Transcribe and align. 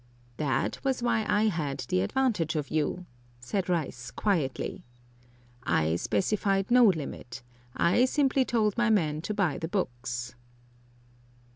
"That 0.37 0.83
was 0.83 1.03
where 1.03 1.29
I 1.29 1.43
had 1.43 1.81
the 1.87 2.01
advantage 2.01 2.55
of 2.55 2.71
you," 2.71 3.05
said 3.39 3.69
Rice, 3.69 4.09
quietly. 4.09 4.83
"I 5.63 5.95
specified 5.95 6.71
no 6.71 6.85
limit; 6.85 7.43
I 7.77 8.05
simply 8.05 8.43
told 8.43 8.75
my 8.79 8.89
man 8.89 9.21
to 9.21 9.35
buy 9.35 9.59
the 9.59 9.67
books." 9.67 10.33